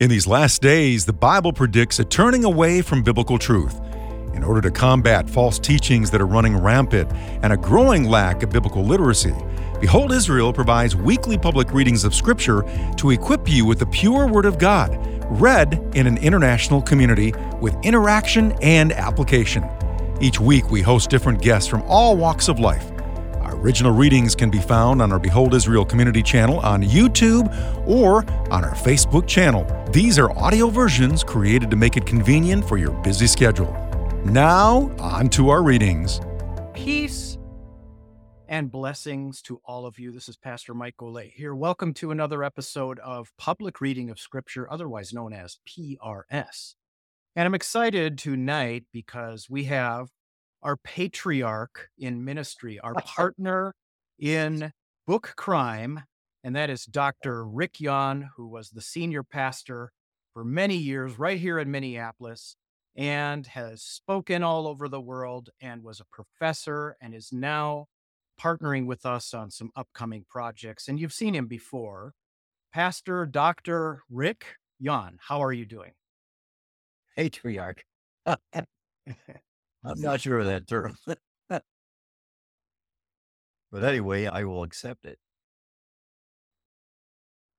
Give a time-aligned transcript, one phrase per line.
[0.00, 3.80] In these last days, the Bible predicts a turning away from biblical truth.
[4.34, 7.12] In order to combat false teachings that are running rampant
[7.44, 9.32] and a growing lack of biblical literacy,
[9.80, 12.64] Behold Israel provides weekly public readings of Scripture
[12.96, 14.98] to equip you with the pure Word of God,
[15.40, 19.64] read in an international community with interaction and application.
[20.20, 22.93] Each week, we host different guests from all walks of life.
[23.64, 27.48] Original readings can be found on our Behold Israel community channel on YouTube
[27.88, 28.18] or
[28.52, 29.64] on our Facebook channel.
[29.90, 33.72] These are audio versions created to make it convenient for your busy schedule.
[34.26, 36.20] Now, on to our readings.
[36.74, 37.38] Peace
[38.48, 40.12] and blessings to all of you.
[40.12, 41.54] This is Pastor Mike Golay here.
[41.54, 46.74] Welcome to another episode of Public Reading of Scripture, otherwise known as PRS.
[47.34, 50.10] And I'm excited tonight because we have
[50.64, 53.74] our patriarch in ministry, our partner
[54.18, 54.72] in
[55.06, 56.00] book crime,
[56.42, 57.46] and that is Dr.
[57.46, 59.92] Rick Yohn, who was the senior pastor
[60.32, 62.56] for many years right here in Minneapolis
[62.96, 67.86] and has spoken all over the world and was a professor and is now
[68.40, 70.88] partnering with us on some upcoming projects.
[70.88, 72.12] And you've seen him before.
[72.72, 74.02] Pastor Dr.
[74.10, 75.92] Rick Yohn, how are you doing?
[77.16, 77.84] Patriarch.
[79.84, 80.96] I'm not sure of that term.
[81.48, 81.62] but
[83.74, 85.18] anyway, I will accept it.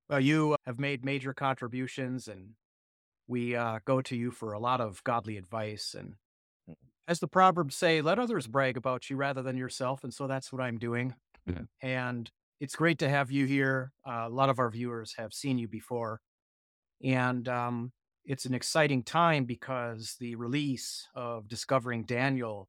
[0.10, 2.52] Well, you have made major contributions, and
[3.28, 5.96] we uh, go to you for a lot of godly advice.
[5.98, 6.16] And
[7.08, 10.04] as the Proverbs say, let others brag about you rather than yourself.
[10.04, 11.16] And so that's what I'm doing.
[11.48, 11.62] Yeah.
[11.82, 13.92] And it's great to have you here.
[14.08, 16.22] Uh, a lot of our viewers have seen you before.
[17.04, 17.92] And um,
[18.26, 22.68] it's an exciting time because the release of Discovering Daniel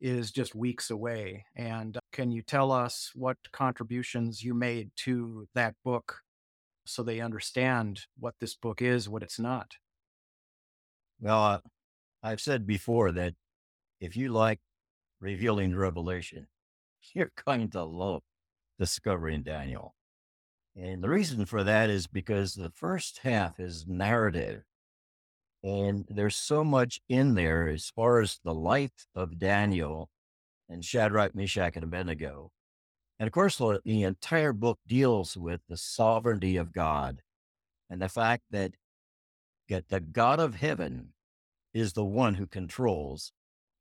[0.00, 1.44] is just weeks away.
[1.56, 6.20] And uh, can you tell us what contributions you made to that book
[6.84, 9.72] so they understand what this book is, what it's not?
[11.20, 11.58] Well, uh,
[12.22, 13.34] I've said before that
[14.00, 14.60] if you like
[15.20, 16.46] revealing revelation,
[17.14, 18.22] you're going to love
[18.78, 19.94] discovering Daniel.
[20.76, 24.64] And the reason for that is because the first half is narrative.
[25.64, 30.10] And there's so much in there as far as the life of Daniel
[30.68, 32.50] and Shadrach, Meshach, and Abednego.
[33.18, 37.22] And of course, the entire book deals with the sovereignty of God
[37.88, 38.72] and the fact that
[39.70, 41.14] that the God of heaven
[41.72, 43.32] is the one who controls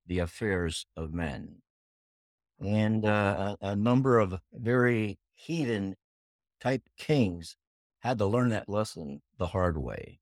[0.07, 1.61] the affairs of men.
[2.61, 5.97] And uh, a number of very heathen
[6.61, 7.57] type kings
[7.99, 10.21] had to learn that lesson the hard way.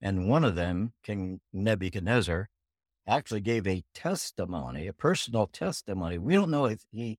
[0.00, 2.48] And one of them, King Nebuchadnezzar,
[3.06, 6.18] actually gave a testimony, a personal testimony.
[6.18, 7.18] We don't know if he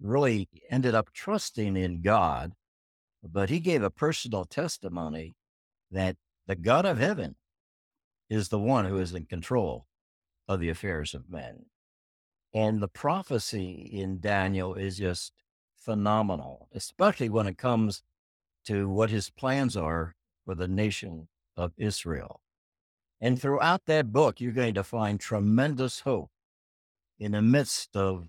[0.00, 2.52] really ended up trusting in God,
[3.22, 5.34] but he gave a personal testimony
[5.90, 6.16] that
[6.46, 7.36] the God of heaven
[8.28, 9.86] is the one who is in control
[10.48, 11.66] of the affairs of men.
[12.52, 15.32] And the prophecy in Daniel is just
[15.76, 18.02] phenomenal, especially when it comes
[18.66, 22.40] to what his plans are for the nation of Israel.
[23.20, 26.30] And throughout that book, you're going to find tremendous hope
[27.18, 28.28] in the midst of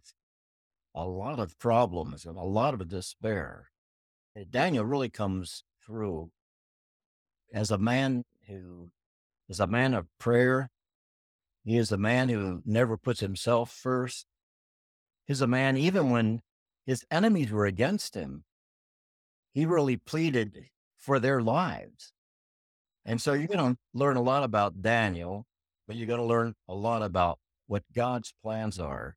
[0.93, 3.71] a lot of problems and a lot of despair.
[4.49, 6.31] Daniel really comes through
[7.53, 8.89] as a man who
[9.49, 10.69] is a man of prayer.
[11.63, 14.25] He is a man who never puts himself first.
[15.25, 16.41] He's a man, even when
[16.85, 18.43] his enemies were against him,
[19.53, 22.13] he really pleaded for their lives.
[23.05, 25.45] And so you're going to learn a lot about Daniel,
[25.87, 29.15] but you're going to learn a lot about what God's plans are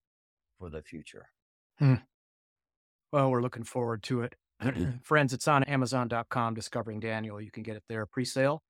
[0.58, 1.30] for the future.
[1.78, 1.94] Hmm.
[3.12, 4.34] Well, we're looking forward to it.
[5.02, 7.40] Friends, it's on Amazon.com, Discovering Daniel.
[7.40, 8.62] You can get it there pre sale.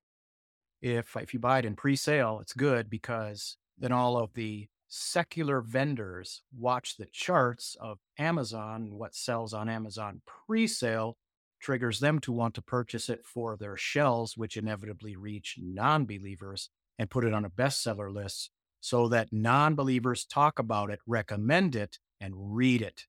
[0.80, 4.68] If, if you buy it in pre sale, it's good because then all of the
[4.88, 11.16] secular vendors watch the charts of Amazon what sells on Amazon pre sale
[11.60, 16.70] triggers them to want to purchase it for their shelves, which inevitably reach non believers
[16.98, 18.50] and put it on a bestseller list
[18.80, 23.06] so that non believers talk about it, recommend it, and read it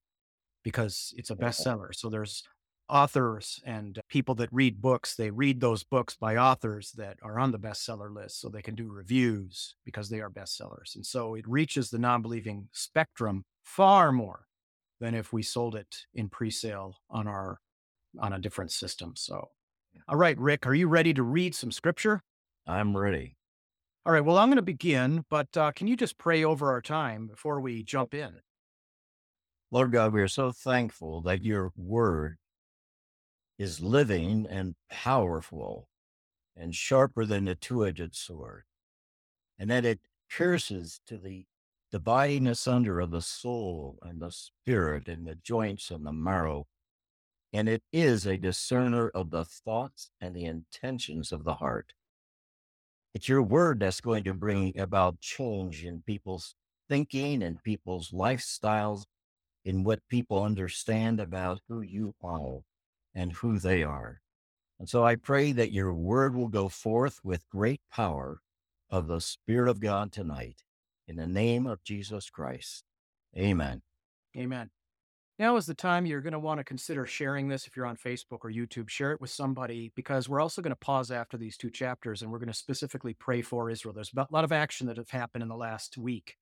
[0.64, 1.94] because it's a bestseller.
[1.94, 2.44] So there's
[2.90, 7.52] authors and people that read books, they read those books by authors that are on
[7.52, 10.96] the bestseller list so they can do reviews because they are bestsellers.
[10.96, 14.46] And so it reaches the non believing spectrum far more
[15.00, 17.60] than if we sold it in pre sale on our
[18.20, 19.14] on a different system.
[19.16, 19.50] So,
[20.08, 22.22] all right, Rick, are you ready to read some scripture?
[22.68, 23.38] I'm ready.
[24.06, 26.82] All right, well, I'm going to begin, but uh, can you just pray over our
[26.82, 28.42] time before we jump in?
[29.72, 32.38] Lord God, we are so thankful that your word
[33.60, 35.88] is living and powerful.
[36.56, 38.64] and sharper than a two edged sword,
[39.60, 41.46] and that it pierces to the
[41.92, 46.68] dividing asunder of the soul and the spirit and the joints and the marrow.
[47.52, 51.94] And it is a discerner of the thoughts and the intentions of the heart.
[53.14, 56.56] It's your word that's going to bring about change in people's
[56.88, 59.06] thinking and people's lifestyles,
[59.66, 62.62] in what people understand about who you are
[63.14, 64.22] and who they are.
[64.80, 68.40] And so I pray that your word will go forth with great power
[68.90, 70.64] of the Spirit of God tonight.
[71.08, 72.84] In the name of Jesus Christ.
[73.38, 73.82] Amen.
[74.38, 74.70] Amen.
[75.40, 77.96] Now is the time you're going to want to consider sharing this if you're on
[77.96, 78.90] Facebook or YouTube.
[78.90, 82.30] Share it with somebody because we're also going to pause after these two chapters and
[82.30, 83.94] we're going to specifically pray for Israel.
[83.94, 86.36] There's a lot of action that have happened in the last week,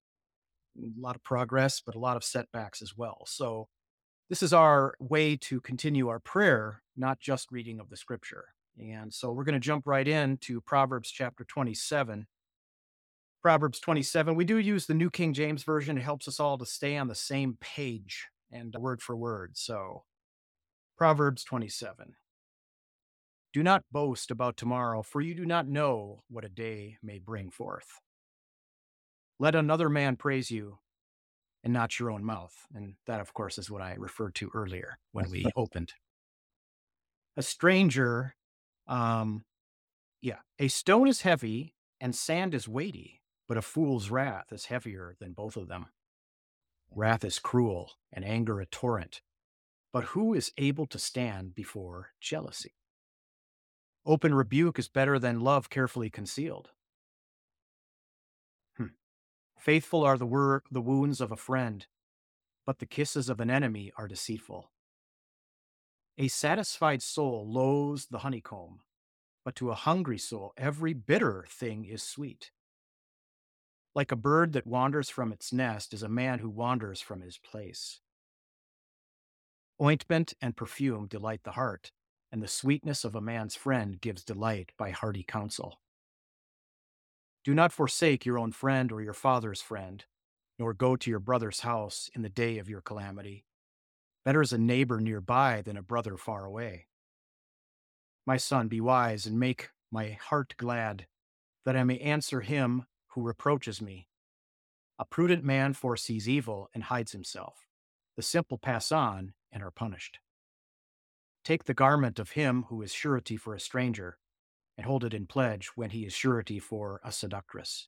[0.75, 3.23] a lot of progress, but a lot of setbacks as well.
[3.27, 3.67] So,
[4.29, 8.45] this is our way to continue our prayer, not just reading of the scripture.
[8.79, 12.25] And so, we're going to jump right in to Proverbs chapter 27.
[13.43, 14.33] Proverbs 27.
[14.33, 15.99] We do use the New King James Version.
[15.99, 19.57] It helps us all to stay on the same page and word for word.
[19.57, 20.03] So,
[20.97, 22.15] Proverbs 27.
[23.53, 27.49] Do not boast about tomorrow, for you do not know what a day may bring
[27.49, 28.01] forth.
[29.39, 30.79] Let another man praise you
[31.63, 32.53] and not your own mouth.
[32.73, 35.93] And that, of course, is what I referred to earlier when we opened.
[37.35, 38.35] A stranger,
[38.87, 39.43] um,
[40.21, 45.15] yeah, a stone is heavy and sand is weighty, but a fool's wrath is heavier
[45.19, 45.87] than both of them.
[46.91, 49.21] Wrath is cruel and anger a torrent.
[49.93, 52.75] But who is able to stand before jealousy?
[54.05, 56.69] Open rebuke is better than love carefully concealed.
[58.77, 58.87] Hmm.
[59.57, 61.87] Faithful are the, wor- the wounds of a friend,
[62.65, 64.71] but the kisses of an enemy are deceitful.
[66.17, 68.81] A satisfied soul loathes the honeycomb,
[69.45, 72.51] but to a hungry soul every bitter thing is sweet.
[73.97, 77.39] Like a bird that wanders from its nest is a man who wanders from his
[77.39, 77.99] place.
[79.81, 81.91] Ointment and perfume delight the heart,
[82.31, 85.79] and the sweetness of a man's friend gives delight by hearty counsel.
[87.43, 90.05] Do not forsake your own friend or your father's friend,
[90.59, 93.45] nor go to your brother's house in the day of your calamity.
[94.23, 96.85] Better is a neighbor nearby than a brother far away.
[98.27, 101.07] My son, be wise and make my heart glad,
[101.65, 104.07] that I may answer him who reproaches me.
[104.99, 107.67] A prudent man foresees evil and hides himself.
[108.15, 110.19] The simple pass on and are punished.
[111.43, 114.17] Take the garment of him who is surety for a stranger,
[114.77, 117.87] and hold it in pledge when he is surety for a seductress.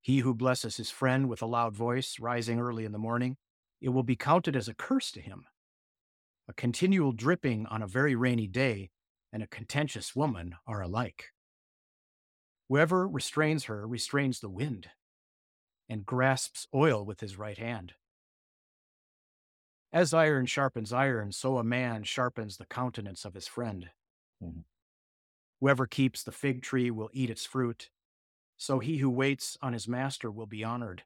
[0.00, 3.36] He who blesses his friend with a loud voice, rising early in the morning,
[3.80, 5.44] it will be counted as a curse to him.
[6.48, 8.90] A continual dripping on a very rainy day
[9.32, 11.26] and a contentious woman are alike.
[12.70, 14.90] Whoever restrains her restrains the wind
[15.88, 17.94] and grasps oil with his right hand.
[19.92, 23.90] As iron sharpens iron, so a man sharpens the countenance of his friend.
[24.40, 24.60] Mm-hmm.
[25.58, 27.90] Whoever keeps the fig tree will eat its fruit,
[28.56, 31.02] so he who waits on his master will be honored.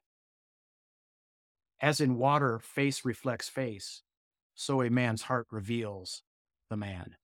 [1.81, 4.03] As in water, face reflects face,
[4.53, 6.21] so a man's heart reveals
[6.69, 7.15] the man.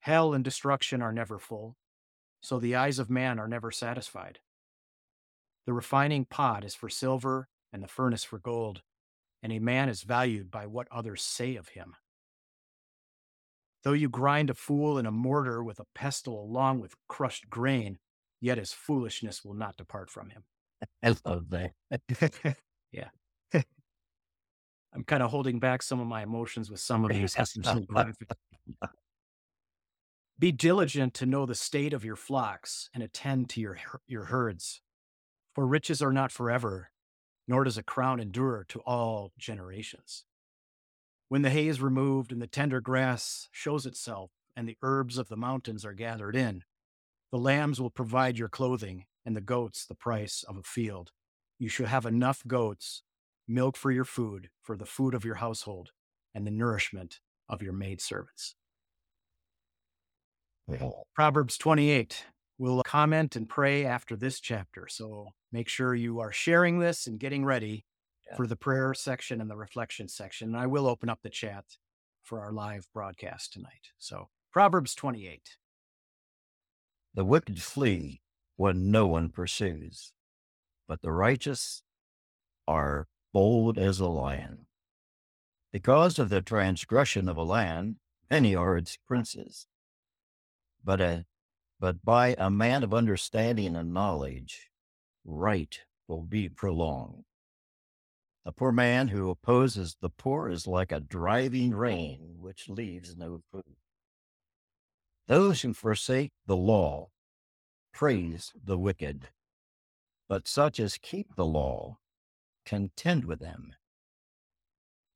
[0.00, 1.78] Hell and destruction are never full,
[2.44, 4.38] so the eyes of man are never satisfied.
[5.64, 8.82] The refining pot is for silver and the furnace for gold,
[9.42, 11.94] and a man is valued by what others say of him.
[13.82, 17.96] Though you grind a fool in a mortar with a pestle along with crushed grain,
[18.42, 20.44] yet his foolishness will not depart from him.
[21.02, 21.72] I love that.
[22.92, 23.08] yeah.
[23.54, 27.34] I'm kind of holding back some of my emotions with some of these.
[30.36, 34.80] Be diligent to know the state of your flocks and attend to your, your herds.
[35.54, 36.90] For riches are not forever,
[37.46, 40.24] nor does a crown endure to all generations.
[41.28, 45.28] When the hay is removed and the tender grass shows itself, and the herbs of
[45.28, 46.64] the mountains are gathered in,
[47.30, 51.10] the lambs will provide your clothing, and the goats the price of a field.
[51.58, 53.02] You shall have enough goats,
[53.46, 55.90] milk for your food, for the food of your household,
[56.34, 58.56] and the nourishment of your maidservants.
[61.14, 62.24] Proverbs 28.
[62.58, 64.86] We'll comment and pray after this chapter.
[64.88, 67.84] So make sure you are sharing this and getting ready
[68.28, 68.36] yeah.
[68.36, 70.48] for the prayer section and the reflection section.
[70.48, 71.64] And I will open up the chat
[72.22, 73.90] for our live broadcast tonight.
[73.98, 75.56] So Proverbs 28.
[77.14, 78.22] The wicked flee
[78.56, 80.12] when no one pursues,
[80.88, 81.82] but the righteous
[82.66, 84.66] are bold as a lion.
[85.72, 87.96] Because of the transgression of a land,
[88.30, 89.66] many are its princes
[90.84, 91.24] but a
[91.80, 94.70] But by a man of understanding and knowledge,
[95.24, 97.24] right will be prolonged.
[98.44, 103.42] A poor man who opposes the poor is like a driving rain which leaves no
[103.50, 103.76] food.
[105.26, 107.08] Those who forsake the law
[107.92, 109.28] praise the wicked,
[110.28, 111.98] but such as keep the law
[112.66, 113.74] contend with them.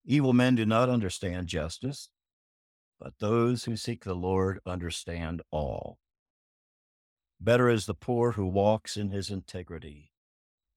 [0.04, 2.08] Evil men do not understand justice,
[3.00, 5.98] but those who seek the Lord understand all.
[7.40, 10.10] Better is the poor who walks in his integrity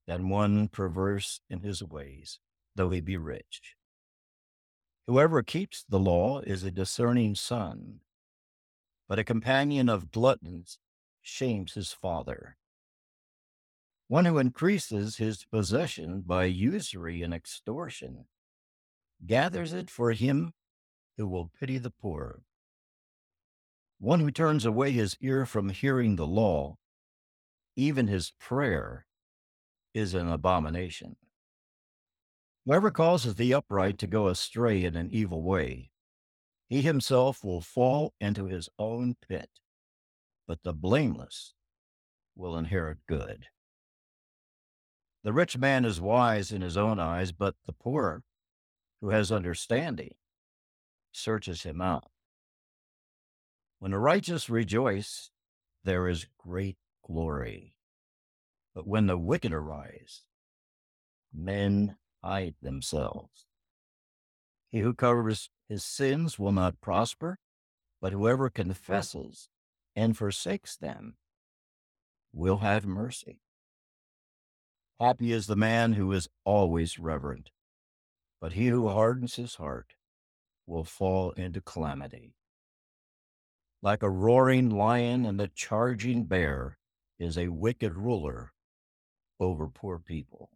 [0.07, 2.39] than one perverse in his ways,
[2.75, 3.75] though he be rich.
[5.07, 8.01] Whoever keeps the law is a discerning son,
[9.07, 10.77] but a companion of gluttons
[11.21, 12.57] shames his father.
[14.07, 18.25] One who increases his possession by usury and extortion
[19.25, 20.53] gathers it for him
[21.21, 22.41] who will pity the poor.
[23.99, 26.77] One who turns away his ear from hearing the law,
[27.75, 29.05] even his prayer,
[29.93, 31.17] is an abomination.
[32.65, 35.91] Whoever causes the upright to go astray in an evil way,
[36.67, 39.51] he himself will fall into his own pit,
[40.47, 41.53] but the blameless
[42.35, 43.45] will inherit good.
[45.23, 48.23] The rich man is wise in his own eyes, but the poor,
[49.01, 50.15] who has understanding,
[51.11, 52.09] searches him out.
[53.79, 55.31] When the righteous rejoice,
[55.83, 57.75] there is great glory.
[58.75, 60.21] But when the wicked arise,
[61.33, 63.47] men hide themselves.
[64.69, 67.39] He who covers his sins will not prosper,
[67.99, 69.49] but whoever confesses
[69.95, 71.15] and forsakes them
[72.33, 73.41] will have mercy.
[74.99, 77.49] Happy is the man who is always reverent,
[78.39, 79.95] but he who hardens his heart
[80.71, 82.33] will fall into calamity.
[83.81, 86.77] Like a roaring lion and a charging bear
[87.19, 88.53] is a wicked ruler
[89.39, 90.49] over poor people.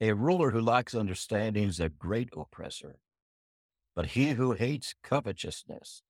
[0.00, 2.98] A ruler who lacks understanding is a great oppressor,
[3.96, 6.02] but he who hates covetousness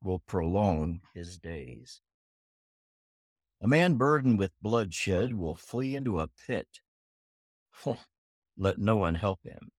[0.00, 2.02] will prolong his days.
[3.60, 6.68] A man burdened with bloodshed will flee into a pit.
[8.56, 9.72] Let no one help him.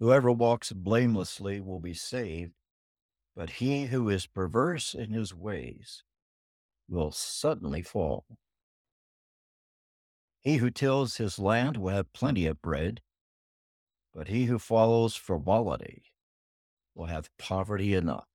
[0.00, 2.54] Whoever walks blamelessly will be saved,
[3.36, 6.04] but he who is perverse in his ways
[6.88, 8.24] will suddenly fall.
[10.40, 13.02] He who tills his land will have plenty of bread,
[14.14, 16.04] but he who follows frivolity
[16.94, 18.26] will have poverty enough.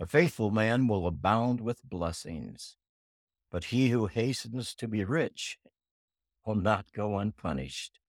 [0.00, 2.76] A faithful man will abound with blessings,
[3.52, 5.58] but he who hastens to be rich
[6.44, 7.99] will not go unpunished.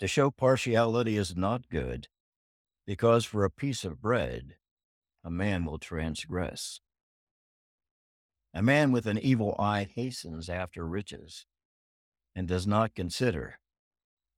[0.00, 2.08] To show partiality is not good,
[2.86, 4.56] because for a piece of bread
[5.24, 6.80] a man will transgress.
[8.52, 11.46] A man with an evil eye hastens after riches
[12.34, 13.58] and does not consider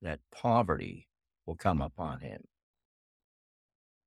[0.00, 1.09] that poverty
[1.45, 2.45] will come upon him.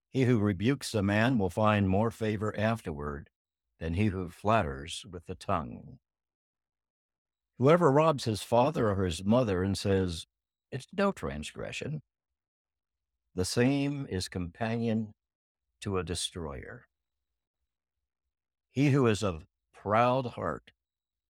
[0.09, 3.29] He who rebukes a man will find more favor afterward
[3.79, 5.99] than he who flatters with the tongue.
[7.57, 10.27] Whoever robs his father or his mother and says,
[10.71, 12.01] It's no transgression,
[13.35, 15.13] the same is companion
[15.81, 16.85] to a destroyer.
[18.71, 20.71] He who is of proud heart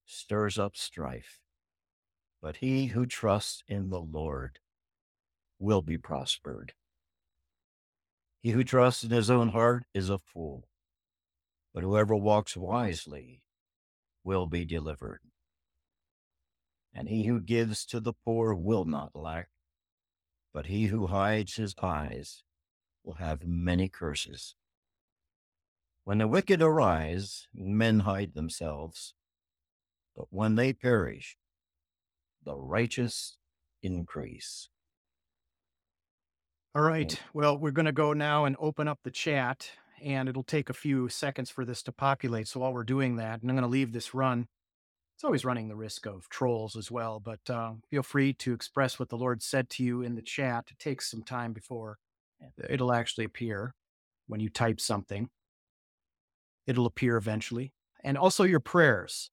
[0.05, 1.39] stirs up strife,
[2.41, 4.59] but he who trusts in the Lord
[5.57, 6.73] will be prospered.
[8.41, 10.67] He who trusts in his own heart is a fool,
[11.73, 13.41] but whoever walks wisely
[14.23, 15.21] will be delivered.
[16.93, 19.49] And he who gives to the poor will not lack,
[20.53, 22.43] but he who hides his eyes
[23.03, 24.55] will have many curses.
[26.03, 29.13] When the wicked arise, men hide themselves,
[30.15, 31.37] but when they perish,
[32.43, 33.37] the righteous
[33.81, 34.69] increase.
[36.73, 37.19] All right.
[37.33, 39.71] Well, we're going to go now and open up the chat,
[40.01, 42.47] and it'll take a few seconds for this to populate.
[42.47, 44.47] So while we're doing that, and I'm going to leave this run,
[45.21, 48.97] it's always running the risk of trolls as well, but uh, feel free to express
[48.97, 50.65] what the Lord said to you in the chat.
[50.71, 51.99] It takes some time before
[52.67, 53.75] it'll actually appear
[54.25, 55.29] when you type something.
[56.65, 57.71] It'll appear eventually.
[58.03, 59.29] And also your prayers.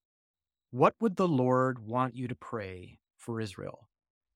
[0.73, 3.89] What would the Lord want you to pray for Israel?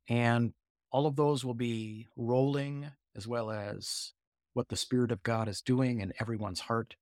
[0.08, 0.54] And
[0.90, 4.14] all of those will be rolling as well as
[4.54, 6.96] what the Spirit of God is doing in everyone's heart.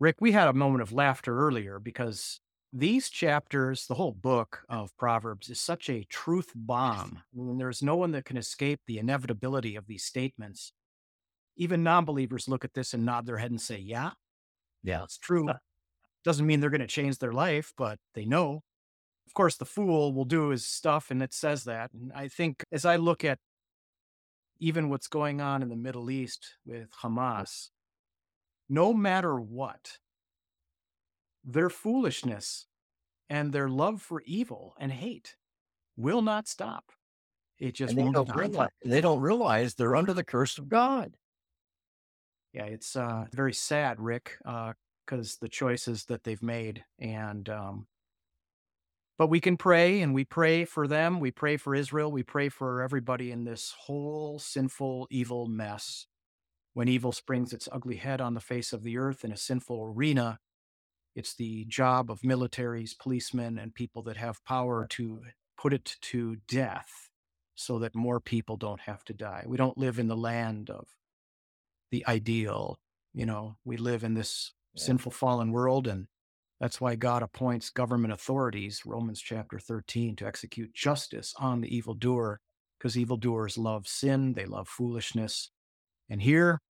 [0.00, 2.40] Rick, we had a moment of laughter earlier because
[2.72, 7.22] these chapters, the whole book of Proverbs, is such a truth bomb.
[7.34, 10.72] I mean, there's no one that can escape the inevitability of these statements.
[11.56, 14.12] Even non believers look at this and nod their head and say, Yeah,
[14.82, 15.04] Yeah.
[15.04, 15.48] It's true.
[16.24, 18.62] Doesn't mean they're going to change their life, but they know.
[19.26, 21.92] Of course, the fool will do his stuff, and it says that.
[21.92, 23.38] And I think as I look at
[24.58, 27.68] even what's going on in the Middle East with Hamas,
[28.68, 29.98] no matter what,
[31.44, 32.66] their foolishness
[33.28, 35.36] and their love for evil and hate
[35.96, 36.92] will not stop.
[37.58, 41.16] It just they won't don't realize they don't realize they're under the curse of God.
[42.52, 44.36] Yeah, it's uh, very sad, Rick,
[45.06, 46.84] because the choices that they've made.
[46.98, 47.86] And um,
[49.16, 51.20] but we can pray, and we pray for them.
[51.20, 52.10] We pray for Israel.
[52.10, 56.06] We pray for everybody in this whole sinful, evil mess.
[56.74, 59.92] When evil springs its ugly head on the face of the earth in a sinful
[59.94, 60.38] arena,
[61.14, 65.20] it's the job of militaries, policemen, and people that have power to
[65.58, 67.10] put it to death
[67.54, 69.44] so that more people don't have to die.
[69.46, 70.86] We don't live in the land of
[71.90, 72.78] the ideal.
[73.12, 74.84] You know, we live in this Yeah.
[74.84, 76.08] sinful, fallen world, and
[76.58, 82.40] that's why God appoints government authorities, Romans chapter 13, to execute justice on the evildoer,
[82.78, 85.50] because evildoers love sin, they love foolishness.
[86.08, 86.62] And here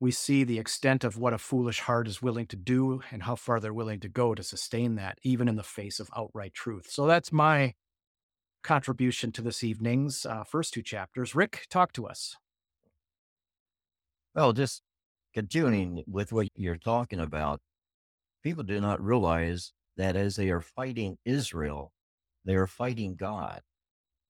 [0.00, 3.36] we see the extent of what a foolish heart is willing to do and how
[3.36, 6.86] far they're willing to go to sustain that, even in the face of outright truth.
[6.90, 7.74] So that's my
[8.62, 11.34] contribution to this evening's uh, first two chapters.
[11.34, 12.36] Rick, talk to us.
[14.34, 14.82] Well, just
[15.32, 17.60] continuing with what you're talking about,
[18.42, 21.92] people do not realize that as they are fighting Israel,
[22.44, 23.60] they are fighting God.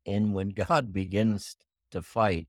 [0.07, 1.57] And when God begins
[1.91, 2.49] to fight,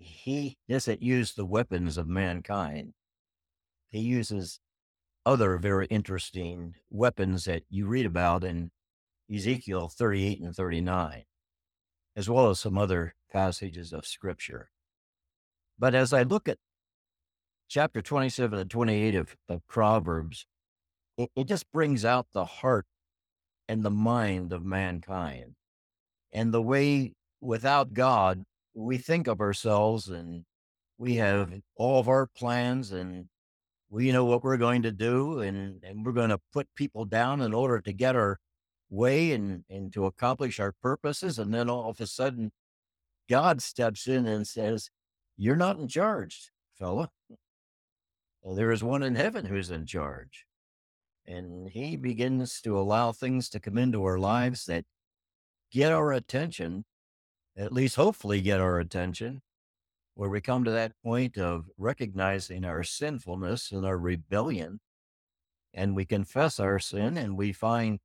[0.00, 2.94] he doesn't use the weapons of mankind.
[3.90, 4.60] He uses
[5.24, 8.70] other very interesting weapons that you read about in
[9.32, 11.24] Ezekiel 38 and 39,
[12.16, 14.70] as well as some other passages of scripture.
[15.78, 16.58] But as I look at
[17.68, 20.46] chapter 27 and 28 of, of Proverbs,
[21.16, 22.86] it, it just brings out the heart
[23.68, 25.54] and the mind of mankind
[26.32, 28.44] and the way without God
[28.78, 30.44] we think of ourselves and
[30.98, 33.26] we have all of our plans and
[33.90, 37.40] we know what we're going to do and, and we're going to put people down
[37.40, 38.38] in order to get our
[38.88, 41.38] way and, and to accomplish our purposes.
[41.38, 42.52] And then all of a sudden,
[43.28, 44.90] God steps in and says,
[45.36, 47.10] You're not in charge, fella.
[48.42, 50.46] Well, there is one in heaven who's in charge.
[51.26, 54.84] And he begins to allow things to come into our lives that
[55.70, 56.84] get our attention,
[57.58, 59.42] at least hopefully get our attention,
[60.14, 64.80] where we come to that point of recognizing our sinfulness and our rebellion,
[65.74, 67.98] and we confess our sin and we find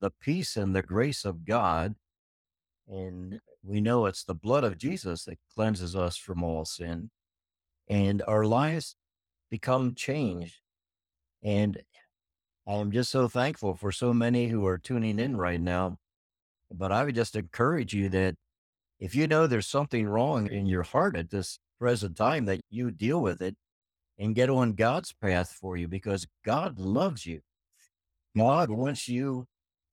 [0.00, 1.94] the peace and the grace of God.
[2.86, 7.10] And we know it's the blood of Jesus that cleanses us from all sin.
[7.88, 8.96] And our lives
[9.50, 10.60] become changed.
[11.42, 11.82] And
[12.66, 15.98] I am just so thankful for so many who are tuning in right now.
[16.72, 18.36] But I would just encourage you that
[19.00, 22.90] if you know there's something wrong in your heart at this present time, that you
[22.90, 23.56] deal with it
[24.18, 27.40] and get on God's path for you because God loves you.
[28.36, 29.46] God wants you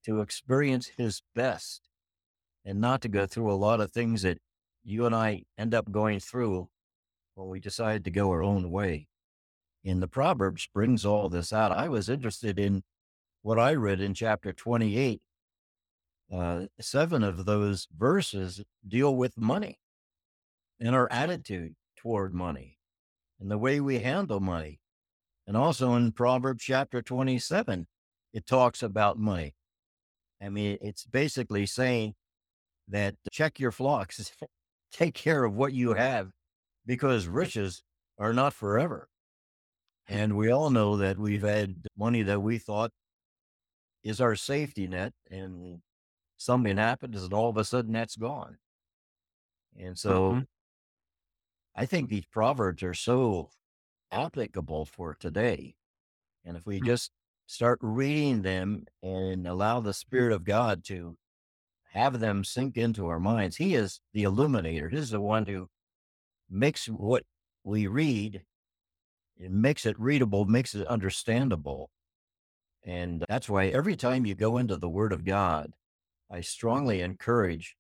[0.05, 1.89] to experience his best
[2.65, 4.39] and not to go through a lot of things that
[4.83, 6.67] you and I end up going through
[7.35, 9.07] when we decide to go our own way.
[9.85, 11.71] And the Proverbs brings all this out.
[11.71, 12.83] I was interested in
[13.41, 15.21] what I read in chapter 28.
[16.33, 19.79] Uh, seven of those verses deal with money
[20.79, 22.77] and our attitude toward money
[23.39, 24.79] and the way we handle money.
[25.45, 27.87] And also in Proverbs chapter 27,
[28.33, 29.55] it talks about money.
[30.41, 32.13] I mean, it's basically saying
[32.89, 34.31] that check your flocks,
[34.91, 36.31] take care of what you have
[36.85, 37.83] because riches
[38.19, 39.07] are not forever.
[40.09, 42.91] And we all know that we've had money that we thought
[44.03, 45.81] is our safety net, and
[46.37, 48.59] something happens, and all of a sudden that's gone.
[49.77, 50.47] And so Mhm.
[51.75, 53.51] I think these proverbs are so
[54.11, 55.75] applicable for today.
[56.45, 56.87] And if we Mm.
[56.87, 57.11] just
[57.47, 61.17] start reading them and allow the Spirit of God to
[61.91, 64.89] have them sink into our minds, He is the illuminator.
[64.89, 65.69] He's the one who
[66.49, 67.25] makes what
[67.63, 68.45] we read,
[69.37, 71.91] it makes it readable, makes it understandable.
[72.83, 75.73] And that's why every time you go into the Word of God,
[76.29, 77.75] I strongly encourage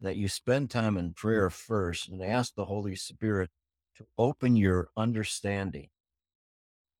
[0.00, 3.50] that you spend time in prayer first and ask the Holy Spirit
[3.96, 5.88] to open your understanding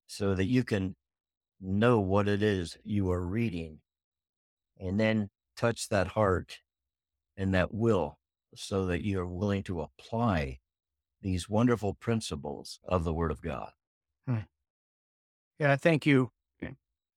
[0.06, 0.96] so that you can
[1.60, 3.78] know what it is you are reading
[4.78, 6.60] and then touch that heart
[7.36, 8.18] and that will
[8.54, 10.58] so that you are willing to apply
[11.20, 13.70] these wonderful principles of the Word of God.
[14.26, 14.40] Hmm.
[15.58, 16.30] Yeah, thank you.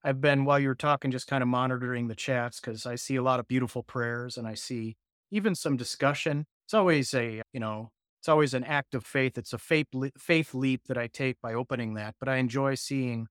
[0.04, 3.16] I've been, while you were talking, just kind of monitoring the chats because I see
[3.16, 4.96] a lot of beautiful prayers and I see
[5.32, 6.46] even some discussion.
[6.66, 9.38] It's always a, you know, it's always an act of faith.
[9.38, 12.16] It's a faith, faith leap that I take by opening that.
[12.20, 13.28] But I enjoy seeing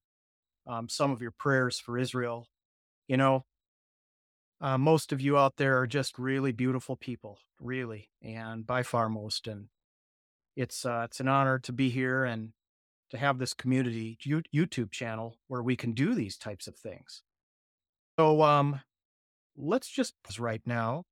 [0.66, 2.46] um, some of your prayers for Israel.
[3.06, 3.44] You know,
[4.60, 9.08] uh, most of you out there are just really beautiful people, really, and by far
[9.08, 9.46] most.
[9.46, 9.68] And
[10.56, 12.52] it's uh, it's an honor to be here and
[13.10, 17.22] to have this community YouTube channel where we can do these types of things.
[18.18, 18.80] So um,
[19.56, 21.04] let's just right now.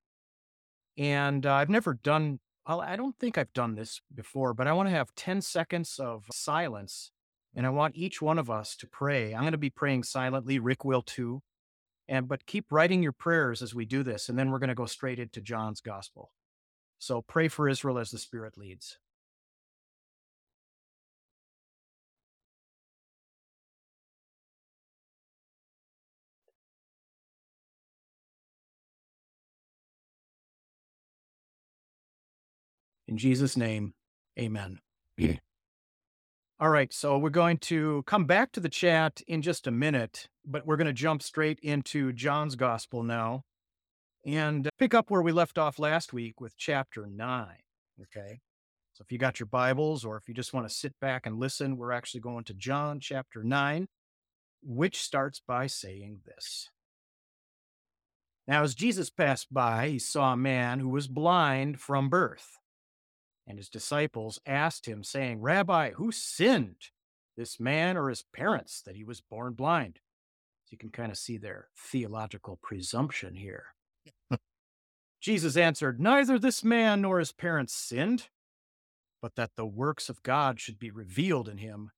[0.99, 4.89] And uh, I've never done, I don't think I've done this before, but I want
[4.89, 7.13] to have 10 seconds of silence.
[7.55, 9.35] And I want each one of us to pray.
[9.35, 10.59] I'm going to be praying silently.
[10.59, 11.43] Rick will too.
[12.09, 14.29] And but keep writing your prayers as we do this.
[14.29, 16.31] And then we're going to go straight into John's gospel.
[16.99, 18.99] So pray for Israel as the Spirit leads.
[33.09, 33.95] In Jesus' name,
[34.39, 34.81] amen.
[35.17, 35.37] Yeah.
[36.59, 40.29] All right, so we're going to come back to the chat in just a minute,
[40.45, 43.43] but we're going to jump straight into John's gospel now
[44.25, 47.47] and pick up where we left off last week with chapter 9.
[48.03, 48.41] Okay.
[48.95, 51.39] So if you got your Bibles or if you just want to sit back and
[51.39, 53.87] listen, we're actually going to John chapter 9,
[54.63, 56.71] which starts by saying this.
[58.49, 62.57] Now, as Jesus passed by, he saw a man who was blind from birth.
[63.47, 66.91] And his disciples asked him, saying, Rabbi, who sinned,
[67.37, 70.01] this man or his parents, that he was born blind?
[70.65, 73.67] So you can kind of see their theological presumption here.
[75.21, 78.29] Jesus answered, Neither this man nor his parents sinned,
[79.23, 81.93] but that the works of God should be revealed in him.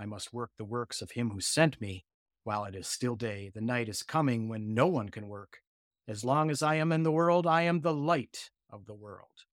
[0.00, 2.04] I must work the works of him who sent me
[2.44, 3.50] while it is still day.
[3.54, 5.58] The night is coming when no one can work.
[6.06, 9.44] As long as I am in the world, I am the light of the world.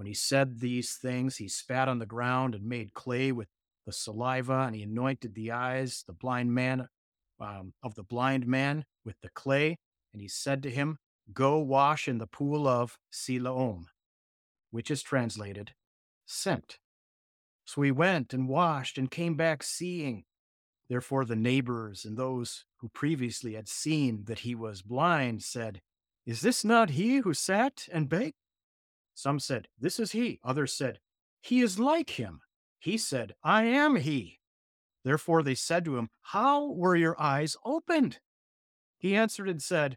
[0.00, 3.48] When he said these things, he spat on the ground and made clay with
[3.84, 6.88] the saliva, and he anointed the eyes, the blind man
[7.38, 9.76] um, of the blind man with the clay.
[10.14, 10.96] And he said to him,
[11.34, 13.88] Go wash in the pool of Siloam,
[14.70, 15.72] which is translated
[16.24, 16.78] sent.
[17.66, 20.24] So he went and washed and came back seeing.
[20.88, 25.82] Therefore, the neighbors and those who previously had seen that he was blind said,
[26.24, 28.39] Is this not he who sat and begged?
[29.14, 30.40] Some said, This is he.
[30.44, 31.00] Others said,
[31.40, 32.40] He is like him.
[32.78, 34.40] He said, I am he.
[35.04, 38.18] Therefore they said to him, How were your eyes opened?
[38.98, 39.96] He answered and said,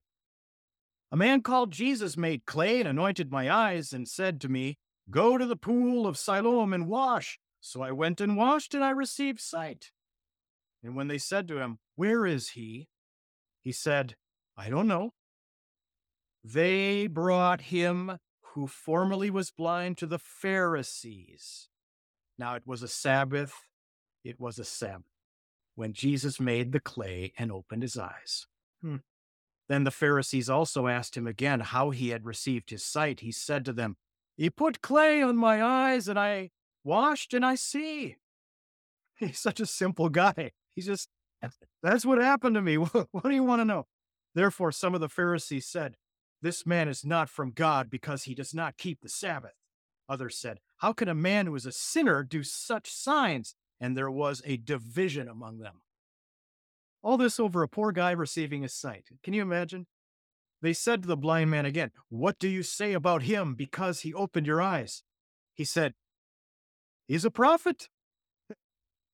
[1.11, 4.77] A man called Jesus made clay and anointed my eyes and said to me,
[5.09, 7.39] Go to the pool of Siloam and wash.
[7.59, 9.91] So I went and washed and I received sight.
[10.83, 12.87] And when they said to him, Where is he?
[13.61, 14.15] He said,
[14.57, 15.11] I don't know.
[16.43, 18.17] They brought him
[18.53, 21.69] who formerly was blind to the Pharisees.
[22.37, 23.53] Now it was a Sabbath,
[24.23, 25.05] it was a Sabbath,
[25.75, 28.47] when Jesus made the clay and opened his eyes.
[28.81, 28.97] Hmm.
[29.69, 33.21] Then the Pharisees also asked him again how he had received his sight.
[33.21, 33.95] He said to them,
[34.35, 36.51] He put clay on my eyes, and I
[36.83, 38.17] washed, and I see.
[39.17, 40.51] He's such a simple guy.
[40.69, 41.09] He's just,
[41.81, 42.77] that's what happened to me.
[42.77, 43.87] What, what do you want to know?
[44.35, 45.95] Therefore, some of the Pharisees said,
[46.43, 49.53] this man is not from God because he does not keep the Sabbath.
[50.09, 53.55] Others said, How can a man who is a sinner do such signs?
[53.79, 55.81] And there was a division among them.
[57.01, 59.07] All this over a poor guy receiving his sight.
[59.23, 59.87] Can you imagine?
[60.61, 64.13] They said to the blind man again, What do you say about him because he
[64.13, 65.03] opened your eyes?
[65.53, 65.93] He said,
[67.07, 67.87] He's a prophet.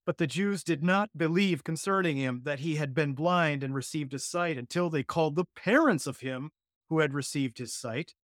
[0.04, 4.12] But the Jews did not believe concerning him that he had been blind and received
[4.12, 6.50] his sight until they called the parents of him
[6.90, 8.14] who had received his sight.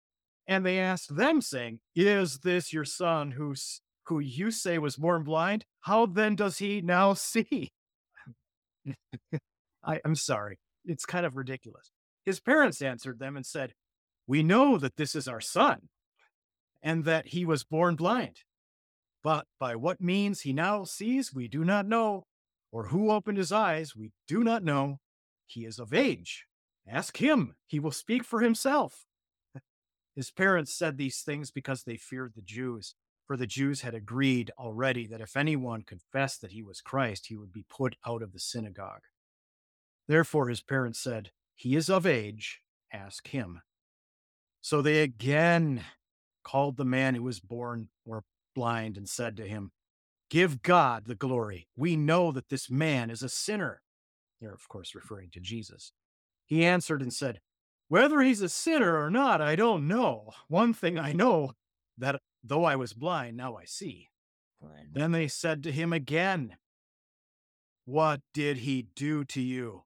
[0.46, 5.22] And they asked them, saying, Is this your son who's, who you say was born
[5.22, 5.64] blind?
[5.82, 7.70] How then does he now see?
[9.84, 10.58] I, I'm sorry.
[10.84, 11.90] It's kind of ridiculous.
[12.24, 13.72] His parents answered them and said,
[14.26, 15.88] We know that this is our son
[16.82, 18.40] and that he was born blind.
[19.22, 22.24] But by what means he now sees, we do not know,
[22.70, 24.98] or who opened his eyes, we do not know.
[25.48, 26.46] He is of age
[26.88, 29.06] Ask him, he will speak for himself.
[30.14, 32.94] His parents said these things because they feared the Jews,
[33.26, 37.36] for the Jews had agreed already that if anyone confessed that he was Christ, he
[37.36, 39.02] would be put out of the synagogue.
[40.08, 43.60] Therefore, his parents said, He is of age, ask him.
[44.62, 45.84] So they again
[46.44, 49.72] called the man who was born or blind and said to him,
[50.30, 51.68] Give God the glory.
[51.76, 53.82] We know that this man is a sinner.
[54.40, 55.92] They're, of course, referring to Jesus.
[56.46, 57.40] He answered and said,
[57.88, 60.30] Whether he's a sinner or not, I don't know.
[60.48, 61.52] One thing I know
[61.98, 64.08] that though I was blind, now I see.
[64.92, 66.56] Then they said to him again,
[67.84, 69.82] What did he do to you?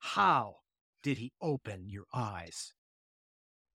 [0.00, 0.56] How
[1.02, 2.74] did he open your eyes?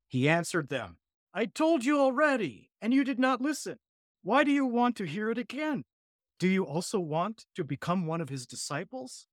[0.08, 0.98] He answered them,
[1.34, 3.78] I told you already, and you did not listen.
[4.24, 5.84] Why do you want to hear it again?
[6.40, 9.28] Do you also want to become one of his disciples?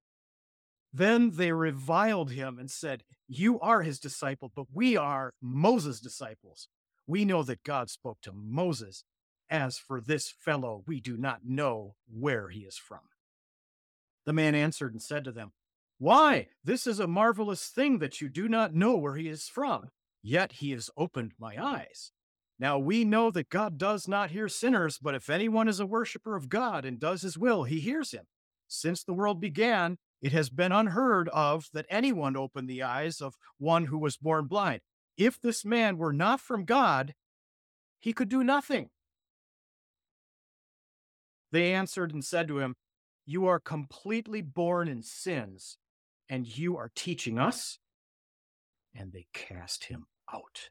[0.92, 6.68] Then they reviled him and said, You are his disciple, but we are Moses' disciples.
[7.06, 9.04] We know that God spoke to Moses.
[9.48, 13.00] As for this fellow, we do not know where he is from.
[14.24, 15.52] The man answered and said to them,
[15.98, 16.48] Why?
[16.64, 19.90] This is a marvelous thing that you do not know where he is from.
[20.22, 22.12] Yet he has opened my eyes.
[22.58, 26.36] Now we know that God does not hear sinners, but if anyone is a worshiper
[26.36, 28.24] of God and does his will, he hears him.
[28.68, 33.34] Since the world began, it has been unheard of that anyone opened the eyes of
[33.58, 34.80] one who was born blind.
[35.16, 37.14] If this man were not from God,
[37.98, 38.90] he could do nothing.
[41.50, 42.76] They answered and said to him,
[43.26, 45.76] You are completely born in sins,
[46.28, 47.78] and you are teaching us?
[48.94, 50.70] And they cast him out.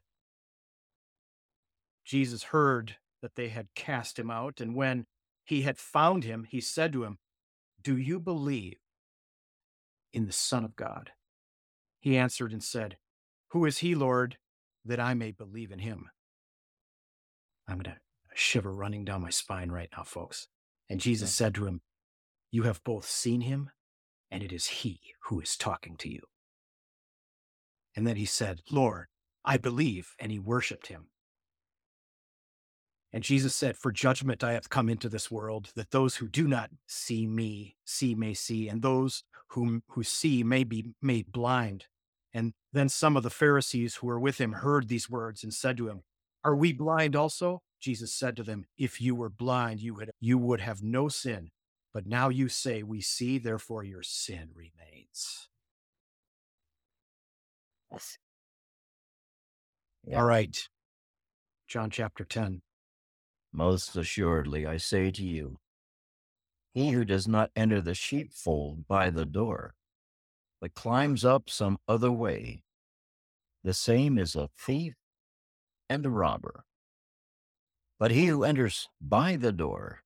[2.04, 5.06] Jesus heard that they had cast him out, and when
[5.44, 7.18] he had found him, he said to him,
[7.80, 8.81] Do you believe
[10.12, 11.10] in the Son of God?
[12.00, 12.96] He answered and said,
[13.50, 14.38] Who is he, Lord,
[14.84, 16.10] that I may believe in him?
[17.68, 18.00] I'm going to
[18.34, 20.48] shiver running down my spine right now, folks.
[20.90, 21.46] And Jesus yeah.
[21.46, 21.80] said to him,
[22.50, 23.70] You have both seen him,
[24.30, 26.22] and it is he who is talking to you.
[27.94, 29.06] And then he said, Lord,
[29.44, 30.14] I believe.
[30.18, 31.08] And he worshiped him.
[33.12, 36.48] And Jesus said, For judgment I have come into this world, that those who do
[36.48, 41.86] not see me see may see, and those whom who see may be made blind.
[42.32, 45.76] And then some of the Pharisees who were with him heard these words and said
[45.76, 46.02] to him,
[46.44, 47.62] Are we blind also?
[47.80, 51.50] Jesus said to them, If you were blind, you would, you would have no sin.
[51.92, 55.48] But now you say, We see, therefore your sin remains.
[60.06, 60.18] Yeah.
[60.18, 60.56] All right.
[61.68, 62.62] John chapter 10.
[63.52, 65.58] Most assuredly, I say to you,
[66.72, 69.74] he who does not enter the sheepfold by the door,
[70.60, 72.62] but climbs up some other way,
[73.64, 74.94] the same is a thief
[75.88, 76.64] and a robber.
[77.98, 80.02] But he who enters by the door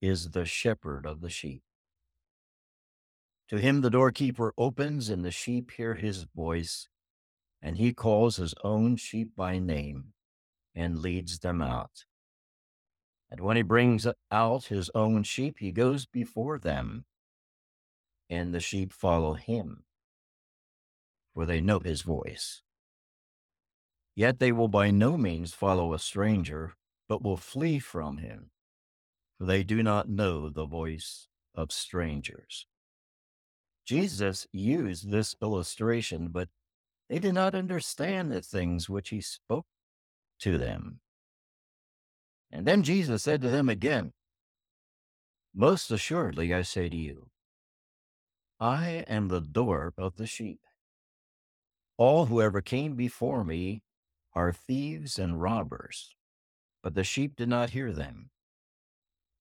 [0.00, 1.62] is the shepherd of the sheep.
[3.48, 6.88] To him the doorkeeper opens, and the sheep hear his voice,
[7.62, 10.14] and he calls his own sheep by name
[10.74, 12.04] and leads them out.
[13.34, 17.04] And when he brings out his own sheep, he goes before them,
[18.30, 19.82] and the sheep follow him,
[21.34, 22.62] for they know his voice.
[24.14, 26.74] Yet they will by no means follow a stranger,
[27.08, 28.52] but will flee from him,
[29.36, 32.68] for they do not know the voice of strangers.
[33.84, 36.50] Jesus used this illustration, but
[37.10, 39.66] they did not understand the things which he spoke
[40.38, 41.00] to them.
[42.54, 44.12] And then Jesus said to them again,
[45.52, 47.30] Most assuredly I say to you,
[48.60, 50.60] I am the door of the sheep.
[51.98, 53.82] All who ever came before me
[54.34, 56.14] are thieves and robbers,
[56.80, 58.30] but the sheep did not hear them.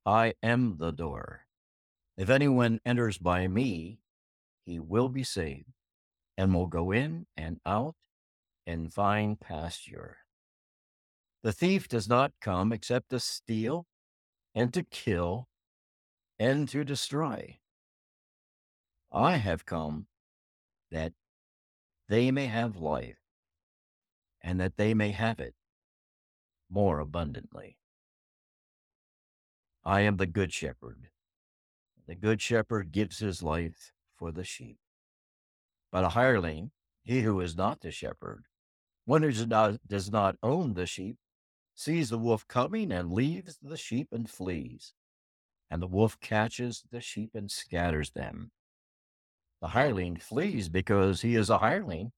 [0.08, 1.45] I am the door.
[2.17, 3.99] If anyone enters by me,
[4.65, 5.73] he will be saved,
[6.36, 7.93] and will go in and out
[8.65, 10.17] and find pasture.
[11.44, 13.86] The thief does not come except to steal
[14.56, 15.50] and to kill
[16.40, 17.60] and to destroy.
[19.12, 20.08] I have come
[20.90, 21.12] that
[22.08, 23.20] they may have life
[24.42, 25.56] and that they may have it
[26.70, 27.78] more abundantly.
[29.84, 31.10] I am the good shepherd.
[32.08, 34.78] The good shepherd gives his life for the sheep.
[35.92, 36.72] But a hireling,
[37.04, 38.46] he who is not the shepherd,
[39.06, 41.18] one who does not, own the sheep,
[41.76, 44.94] sees the wolf coming and leaves the sheep and flees.
[45.70, 48.52] And the wolf catches the sheep and scatters them.
[49.62, 52.12] The hireling flees because he is a hireling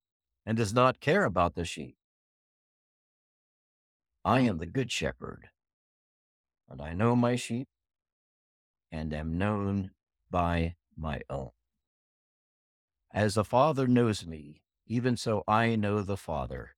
[0.44, 1.96] and does not care about the sheep.
[4.24, 5.48] I am the good shepherd,
[6.68, 7.68] and I know my sheep
[8.90, 9.92] and am known
[10.30, 11.50] by my own.
[13.12, 16.75] As the Father knows me, even so I know the Father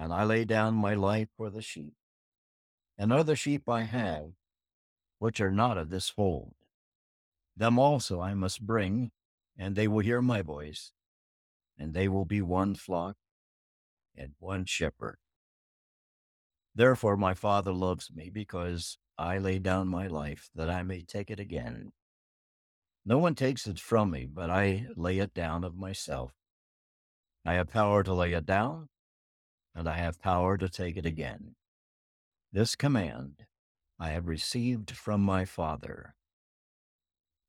[0.00, 1.92] and I lay down my life for the sheep.
[2.96, 4.30] And other sheep I have,
[5.18, 6.54] which are not of this fold.
[7.54, 9.10] Them also I must bring,
[9.58, 10.92] and they will hear my voice,
[11.78, 13.16] and they will be one flock
[14.16, 15.18] and one shepherd.
[16.74, 21.30] Therefore, my Father loves me because I lay down my life that I may take
[21.30, 21.92] it again.
[23.04, 26.32] No one takes it from me, but I lay it down of myself.
[27.44, 28.88] I have power to lay it down,
[29.74, 31.54] and I have power to take it again.
[32.52, 33.46] This command
[33.98, 36.14] I have received from my Father.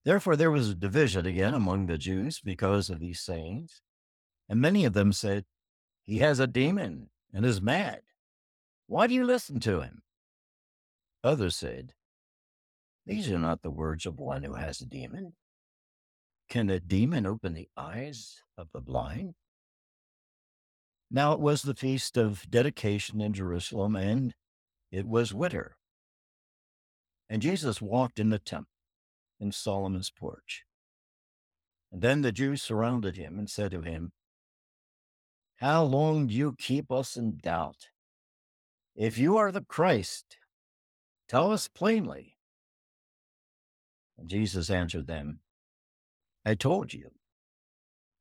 [0.03, 3.81] Therefore, there was a division again among the Jews because of these sayings.
[4.49, 5.45] And many of them said,
[6.03, 8.01] He has a demon and is mad.
[8.87, 10.01] Why do you listen to him?
[11.23, 11.93] Others said,
[13.05, 15.33] These are not the words of one who has a demon.
[16.49, 19.35] Can a demon open the eyes of the blind?
[21.13, 24.33] Now it was the feast of dedication in Jerusalem, and
[24.91, 25.75] it was winter.
[27.29, 28.71] And Jesus walked in the temple
[29.37, 30.63] in Solomon's porch.
[31.91, 34.13] And then the Jews surrounded him and said to him,
[35.57, 37.89] How long do you keep us in doubt?
[38.95, 40.37] If you are the Christ,
[41.27, 42.37] tell us plainly.
[44.17, 45.39] And Jesus answered them,
[46.45, 47.11] I told you,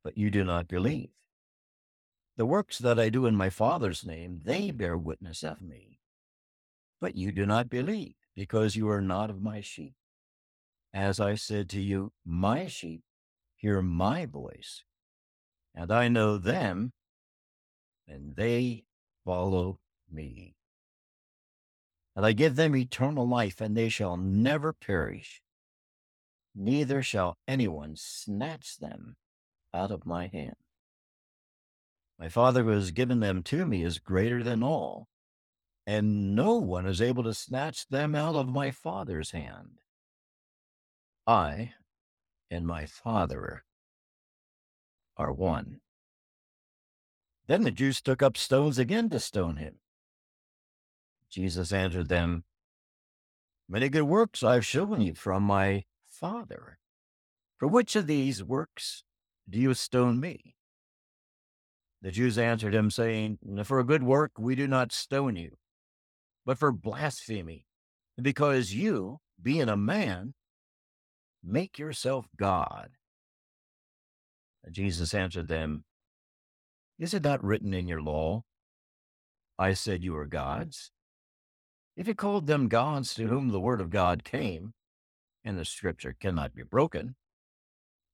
[0.03, 1.09] but you do not believe.
[2.41, 5.99] The works that I do in my Father's name, they bear witness of me.
[6.99, 9.93] But you do not believe, because you are not of my sheep.
[10.91, 13.03] As I said to you, my sheep
[13.57, 14.83] hear my voice,
[15.75, 16.93] and I know them,
[18.07, 18.85] and they
[19.23, 19.77] follow
[20.11, 20.55] me.
[22.15, 25.43] And I give them eternal life, and they shall never perish,
[26.55, 29.15] neither shall anyone snatch them
[29.75, 30.55] out of my hand.
[32.21, 35.07] My Father who has given them to me is greater than all,
[35.87, 39.79] and no one is able to snatch them out of my Father's hand.
[41.25, 41.73] I
[42.51, 43.63] and my Father
[45.17, 45.79] are one.
[47.47, 49.79] Then the Jews took up stones again to stone him.
[51.27, 52.43] Jesus answered them,
[53.67, 56.77] Many good works I've shown you from my Father.
[57.57, 59.03] For which of these works
[59.49, 60.57] do you stone me?
[62.01, 65.57] The Jews answered him, saying, For a good work we do not stone you,
[66.45, 67.65] but for blasphemy,
[68.19, 70.33] because you, being a man,
[71.43, 72.91] make yourself God.
[74.71, 75.83] Jesus answered them,
[76.97, 78.43] Is it not written in your law?
[79.59, 80.91] I said you are gods.
[81.95, 84.73] If he called them gods to whom the word of God came,
[85.43, 87.15] and the scripture cannot be broken,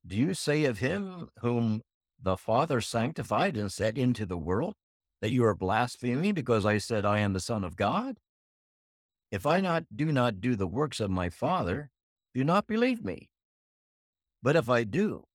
[0.05, 1.81] do you say of him whom
[2.21, 4.75] the Father sanctified and set into the world
[5.21, 8.17] that you are blaspheming because I said I am the Son of God?
[9.31, 11.91] If I not do not do the works of my Father,
[12.33, 13.29] do not believe me.
[14.41, 15.25] But if I do,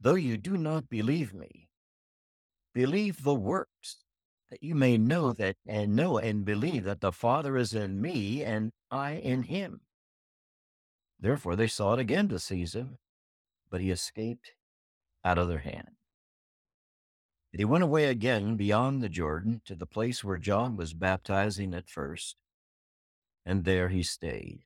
[0.00, 1.68] though you do not believe me,
[2.74, 4.04] believe the works,
[4.50, 8.42] that you may know that and know and believe that the Father is in me
[8.42, 9.82] and I in him.
[11.20, 12.98] Therefore they sought again to seize him,
[13.70, 14.52] but he escaped
[15.24, 15.96] out of their hand.
[17.52, 21.74] And he went away again beyond the Jordan to the place where John was baptizing
[21.74, 22.36] at first,
[23.44, 24.64] and there he stayed.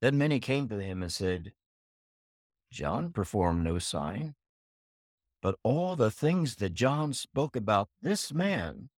[0.00, 1.52] Then many came to him and said,
[2.70, 4.34] John performed no sign,
[5.40, 8.90] but all the things that John spoke about this man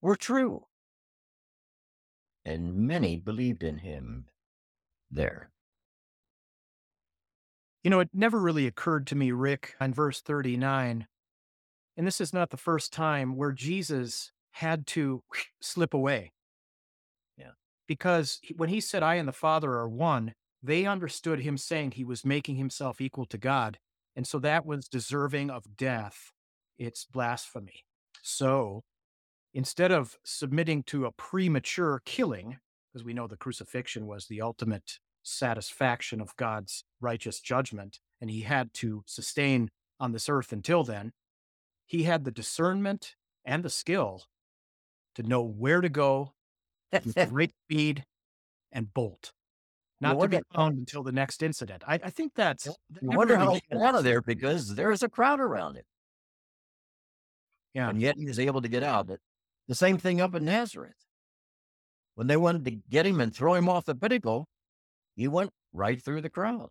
[0.00, 0.66] were true.
[2.44, 4.26] And many believed in him
[5.10, 5.50] there.
[7.82, 11.06] You know, it never really occurred to me, Rick, on verse 39,
[11.96, 15.22] and this is not the first time where Jesus had to
[15.60, 16.32] slip away.
[17.36, 17.52] Yeah.
[17.86, 22.04] Because when he said, I and the Father are one, they understood him saying he
[22.04, 23.78] was making himself equal to God.
[24.14, 26.32] And so that was deserving of death.
[26.78, 27.84] It's blasphemy.
[28.22, 28.82] So
[29.54, 32.58] instead of submitting to a premature killing,
[32.92, 34.98] because we know the crucifixion was the ultimate
[35.28, 39.70] satisfaction of God's righteous judgment, and he had to sustain
[40.00, 41.12] on this earth until then,
[41.86, 43.14] he had the discernment
[43.44, 44.24] and the skill
[45.14, 46.32] to know where to go
[46.92, 48.04] with great speed
[48.72, 49.32] and bolt,
[50.00, 51.82] not to be found until the next incident.
[51.86, 52.66] I, I think that's.
[52.66, 55.86] You wonder how he got out of there because there's a crowd around it.
[57.74, 57.90] Yeah.
[57.90, 59.06] And yet he was able to get out.
[59.06, 59.20] But
[59.66, 60.94] The same thing up in Nazareth.
[62.14, 64.48] When they wanted to get him and throw him off the pinnacle,
[65.18, 66.68] he went right through the crowd.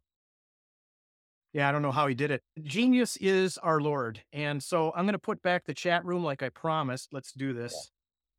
[1.54, 2.41] Yeah, I don't know how he did it.
[2.64, 4.22] Genius is our Lord.
[4.32, 7.10] And so I'm going to put back the chat room like I promised.
[7.12, 7.91] Let's do this.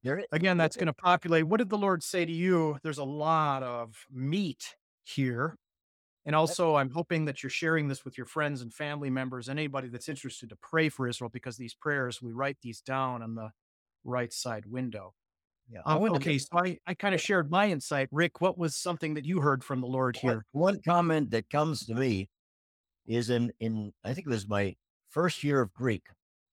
[0.03, 1.45] There, Again, that's going to populate.
[1.45, 2.79] What did the Lord say to you?
[2.83, 5.57] There's a lot of meat here.
[6.25, 9.89] And also, I'm hoping that you're sharing this with your friends and family members, anybody
[9.89, 13.51] that's interested to pray for Israel, because these prayers, we write these down on the
[14.05, 15.15] right side window.
[15.71, 18.09] Yeah, Um, to okay, so I, I kind of shared my insight.
[18.11, 20.47] Rick, what was something that you heard from the Lord One, here?
[20.53, 22.29] one comment that comes to me
[23.07, 24.77] is in, in, I think it was my
[25.11, 26.07] first year of Greek.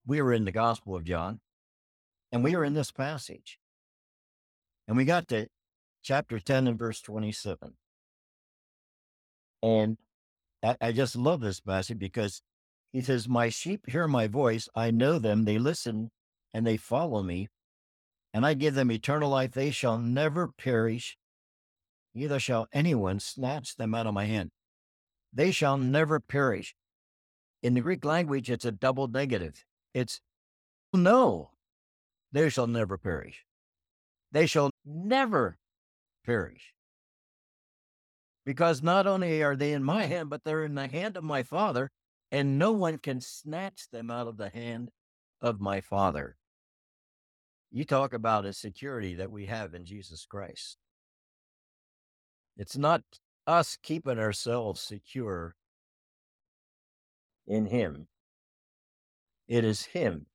[0.05, 1.39] We were in the Gospel of John
[2.31, 3.59] and we were in this passage.
[4.87, 5.47] And we got to
[6.03, 7.73] chapter 10 and verse 27.
[9.63, 9.97] And
[10.63, 12.41] I, I just love this passage because
[12.93, 14.69] he says, My sheep hear my voice.
[14.75, 15.45] I know them.
[15.45, 16.11] They listen
[16.53, 17.47] and they follow me.
[18.35, 19.53] And I give them eternal life.
[19.53, 21.17] They shall never perish,
[22.13, 24.51] neither shall anyone snatch them out of my hand.
[25.31, 26.75] They shall never perish.
[27.63, 29.63] In the Greek language, it's a double negative.
[29.93, 30.19] It's
[30.93, 31.51] oh, no,
[32.33, 33.45] they shall never perish.
[34.33, 35.57] They shall never
[36.25, 36.73] perish.
[38.45, 41.43] Because not only are they in my hand, but they're in the hand of my
[41.43, 41.89] Father,
[42.33, 44.89] and no one can snatch them out of the hand
[45.39, 46.35] of my Father.
[47.75, 50.77] You talk about a security that we have in Jesus Christ.
[52.55, 53.01] It's not
[53.45, 55.55] us keeping ourselves secure
[57.45, 58.07] in Him,
[59.49, 60.27] it is Him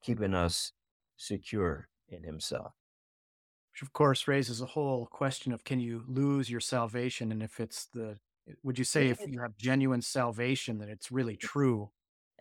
[0.00, 0.70] keeping us
[1.16, 2.74] secure in Himself.
[3.72, 7.32] Which, of course, raises a whole question of can you lose your salvation?
[7.32, 8.18] And if it's the,
[8.62, 11.90] would you say if you have genuine salvation, that it's really true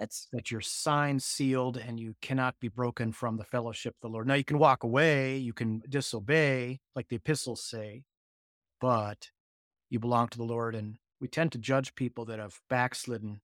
[0.01, 4.09] That's that you're signed, sealed, and you cannot be broken from the fellowship of the
[4.09, 4.25] Lord?
[4.25, 8.03] Now, you can walk away, you can disobey, like the epistles say,
[8.79, 9.29] but
[9.91, 10.73] you belong to the Lord.
[10.73, 13.41] And we tend to judge people that have backslidden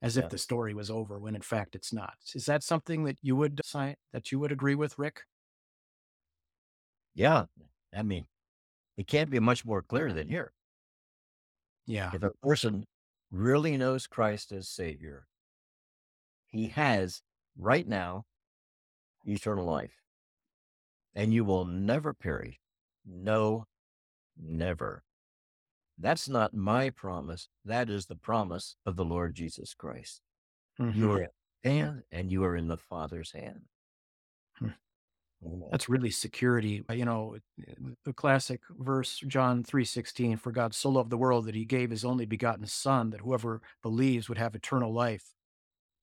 [0.00, 0.26] as Yeah.
[0.26, 2.14] if the story was over when in fact it's not.
[2.36, 5.24] Is that something that you would sign, that you would agree with, Rick?
[7.14, 7.46] yeah.
[7.92, 8.26] I mean,
[8.96, 10.52] it can't be much more clear than here.
[11.86, 12.10] Yeah.
[12.14, 12.86] If a person
[13.32, 15.26] really knows Christ as Savior,
[16.58, 17.22] he has
[17.58, 18.24] right now
[19.24, 20.02] eternal life.
[21.14, 22.58] And you will never perish.
[23.04, 23.66] No,
[24.38, 25.02] never.
[25.98, 27.48] That's not my promise.
[27.64, 30.20] That is the promise of the Lord Jesus Christ.
[30.78, 30.94] Mhm.
[30.94, 31.30] You are in
[31.64, 33.62] hand and you are in the Father's hand.
[34.58, 34.70] Hmm.
[35.70, 36.84] That's really security.
[36.90, 37.38] You know,
[38.04, 42.04] the classic verse, John 3.16, for God so loved the world that he gave his
[42.04, 45.35] only begotten son, that whoever believes would have eternal life.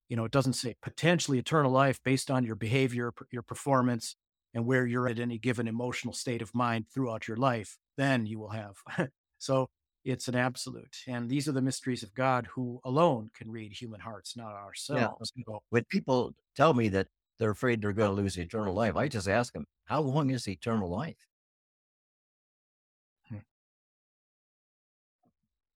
[0.09, 4.15] You know, it doesn't say potentially eternal life based on your behavior, your performance,
[4.53, 7.77] and where you're at any given emotional state of mind throughout your life.
[7.97, 8.75] Then you will have.
[9.39, 9.69] so
[10.05, 10.97] it's an absolute.
[11.07, 15.31] And these are the mysteries of God who alone can read human hearts, not ourselves.
[15.45, 17.07] So, When people tell me that
[17.39, 20.47] they're afraid they're going to lose eternal life, I just ask them, how long is
[20.47, 21.27] eternal life?
[23.29, 23.37] Hmm.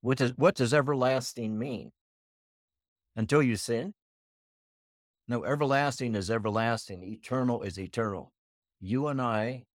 [0.01, 1.91] What does, what does everlasting mean?
[3.15, 3.93] Until you sin?
[5.27, 7.03] No, everlasting is everlasting.
[7.03, 8.31] Eternal is eternal.
[8.79, 9.65] You and I,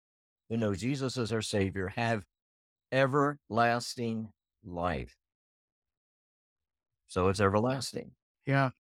[0.49, 2.25] who know Jesus as our Savior, have
[2.91, 4.29] everlasting
[4.65, 5.15] life.
[7.09, 8.13] So it's everlasting.
[8.47, 8.71] yeah.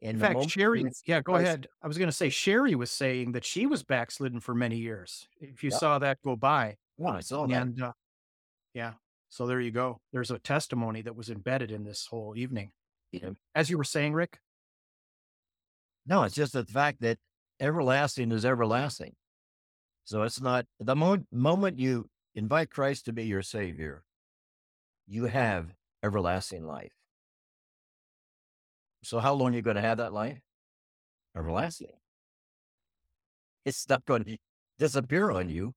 [0.00, 1.66] And In fact, Sherry, yeah, go Christ- ahead.
[1.82, 5.26] I was going to say Sherry was saying that she was backslidden for many years.
[5.40, 5.76] If you Yeah.
[5.78, 7.62] saw that go by, Yeah, I saw that.
[7.62, 7.92] and uh,
[8.74, 8.94] yeah,
[9.28, 10.00] so there you go.
[10.12, 12.70] There's a testimony that was embedded in this whole evening.
[13.10, 13.30] Yeah.
[13.56, 14.38] As you were saying, Rick.
[16.08, 17.18] No, it's just the fact that
[17.60, 19.14] everlasting is everlasting.
[20.04, 24.04] So it's not the mo- moment you invite Christ to be your Savior,
[25.06, 26.92] you have everlasting life.
[29.02, 30.38] So how long are you going to have that life?
[31.36, 31.88] Everlasting.
[33.66, 34.38] It's not going to
[34.78, 35.74] disappear on you,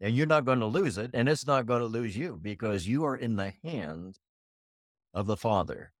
[0.00, 2.88] and you're not going to lose it, and it's not going to lose you because
[2.88, 4.18] you are in the hand
[5.12, 5.92] of the Father,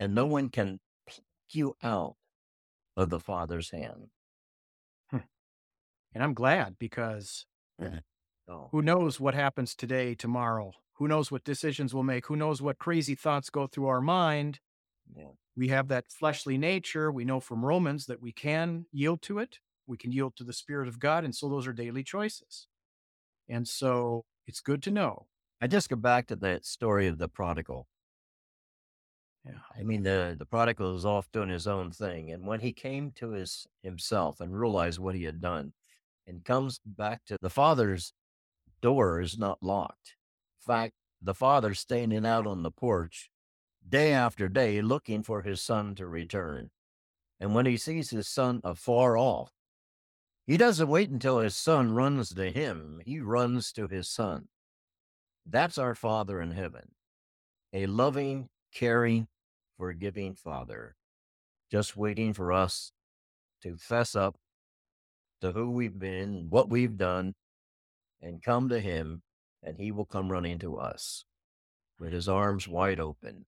[0.00, 2.16] and no one can pluck you out
[2.98, 4.10] of the Father's hand.
[5.10, 5.18] Hmm.
[6.14, 7.46] And I'm glad because
[8.48, 10.72] Oh, who knows what happens today, tomorrow?
[10.94, 12.26] Who knows what decisions we'll make?
[12.26, 14.60] Who knows what crazy thoughts go through our mind?
[15.16, 15.30] yeah.
[15.56, 17.10] We have that fleshly nature.
[17.10, 19.58] We know from Romans that we can yield to it.
[19.86, 21.24] We can yield to the Spirit of God.
[21.24, 22.68] And so those are daily choices.
[23.48, 25.26] And so it's good to know.
[25.60, 27.88] I just go back to that story of the prodigal.
[29.44, 29.60] Yeah.
[29.78, 32.30] I mean, the, the prodigal is off doing his own thing.
[32.32, 35.72] And when he came to his himself and realized what he had done
[36.26, 38.12] and comes back to the father's
[38.82, 40.16] door is not locked.
[40.60, 43.30] In fact, the father's standing out on the porch
[43.88, 46.70] day after day looking for his son to return.
[47.40, 49.52] And when he sees his son afar off,
[50.46, 54.48] He doesn't wait until his son runs to him, he runs to his son.
[55.46, 56.92] That's our Father in heaven,
[57.72, 59.28] a loving, caring,
[59.76, 60.96] forgiving Father,
[61.70, 62.92] just waiting for us
[63.62, 64.36] to fess up
[65.40, 67.34] to who we've been, what we've done,
[68.20, 69.22] and come to him,
[69.62, 71.24] and he will come running to us
[71.98, 73.46] with his arms wide open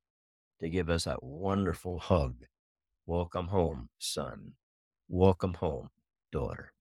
[0.61, 2.35] to give us that wonderful hug.
[3.07, 4.53] Welcome home, son.
[5.09, 5.91] Welcome home,
[6.31, 6.73] daughter.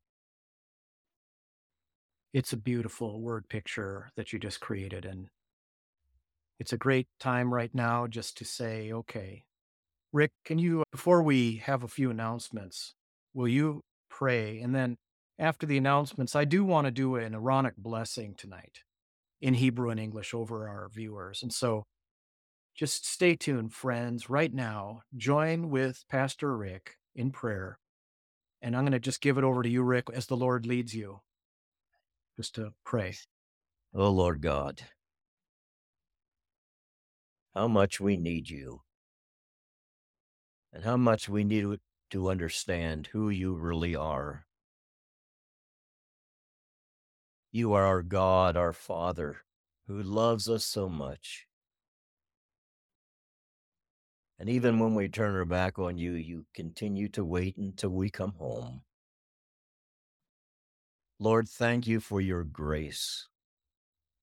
[2.33, 5.05] It's a beautiful word picture that you just created.
[5.05, 5.29] And
[6.59, 9.45] it's a great time right now just to say, okay,
[10.11, 12.93] Rick, can you, uh, before we have a few announcements,
[13.33, 14.59] will you pray?
[14.59, 14.97] And then
[15.37, 18.79] after the announcements, I do want to do an Aaronic blessing tonight
[19.41, 21.41] in Hebrew and English over our viewers.
[21.41, 21.85] And so
[22.75, 24.29] just stay tuned, friends.
[24.29, 27.79] Right now, join with Pastor Rick in prayer.
[28.61, 30.93] And I'm going to just give it over to you, Rick, as the Lord leads
[30.93, 31.21] you,
[32.35, 33.15] just to pray.
[33.93, 34.81] Oh, Lord God,
[37.55, 38.81] how much we need you
[40.71, 41.79] and how much we need
[42.11, 44.45] to understand who you really are.
[47.51, 49.37] You are our God, our Father,
[49.87, 51.47] who loves us so much.
[54.37, 58.09] And even when we turn our back on you, you continue to wait until we
[58.09, 58.81] come home.
[61.19, 63.27] Lord, thank you for your grace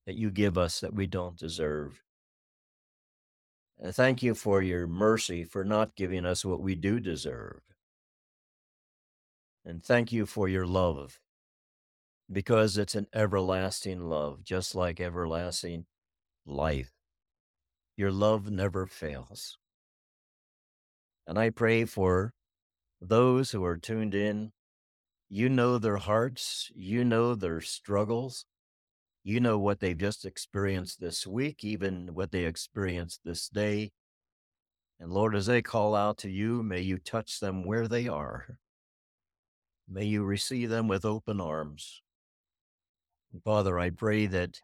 [0.06, 2.05] that you give us that we don't deserve.
[3.78, 7.60] And thank you for your mercy for not giving us what we do deserve.
[9.64, 11.20] And thank you for your love
[12.30, 15.86] because it's an everlasting love, just like everlasting
[16.46, 16.92] life.
[17.96, 19.58] Your love never fails.
[21.26, 22.32] And I pray for
[23.00, 24.52] those who are tuned in.
[25.28, 28.46] You know their hearts, you know their struggles,
[29.26, 33.90] you know what they've just experienced this week, even what they experienced this day.
[35.00, 38.60] And Lord, as they call out to you, may you touch them where they are.
[39.88, 42.02] May you receive them with open arms.
[43.44, 44.60] Father, I pray that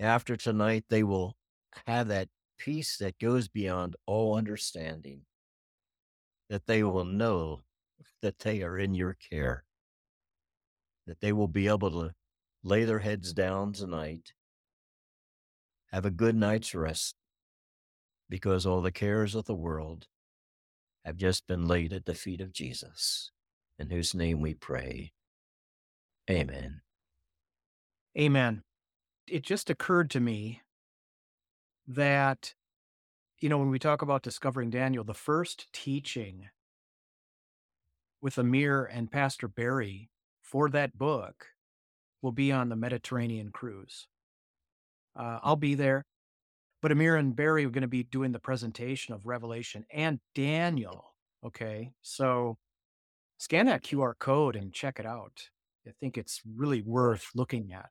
[0.00, 1.36] after tonight they will
[1.86, 2.28] have that
[2.58, 5.20] peace that goes beyond all understanding
[6.50, 7.62] that they will know
[8.22, 9.62] that they are in your care,
[11.06, 12.12] that they will be able to
[12.64, 14.32] lay their heads down tonight,
[15.92, 17.14] have a good night's rest,
[18.28, 20.08] because all the cares of the world
[21.04, 23.30] have just been laid at the feet of Jesus,
[23.78, 25.12] in whose name we pray.
[26.28, 26.80] Amen.
[28.18, 28.62] Amen.
[29.28, 30.62] It just occurred to me
[31.86, 32.54] that
[33.40, 36.48] you know, when we talk about discovering Daniel, the first teaching
[38.22, 40.08] with Amir and Pastor Barry
[40.40, 41.48] for that book
[42.24, 44.08] will be on the Mediterranean cruise.
[45.14, 46.06] Uh, I'll be there,
[46.80, 51.12] but Amir and Barry are going to be doing the presentation of Revelation and Daniel.
[51.44, 52.56] Okay, so
[53.36, 55.50] scan that QR code and check it out.
[55.86, 57.90] I think it's really worth looking at.